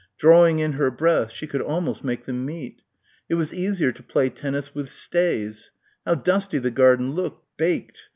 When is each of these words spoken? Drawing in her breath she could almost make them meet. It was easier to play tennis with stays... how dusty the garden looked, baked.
Drawing 0.17 0.57
in 0.57 0.71
her 0.71 0.89
breath 0.89 1.31
she 1.31 1.45
could 1.45 1.61
almost 1.61 2.03
make 2.03 2.25
them 2.25 2.43
meet. 2.43 2.81
It 3.29 3.35
was 3.35 3.53
easier 3.53 3.91
to 3.91 4.01
play 4.01 4.29
tennis 4.31 4.73
with 4.73 4.89
stays... 4.89 5.69
how 6.07 6.15
dusty 6.15 6.57
the 6.57 6.71
garden 6.71 7.11
looked, 7.13 7.45
baked. 7.55 8.09